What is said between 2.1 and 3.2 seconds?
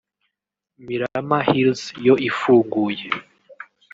ifunguye